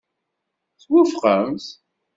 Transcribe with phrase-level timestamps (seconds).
[0.81, 1.65] Twufqemt?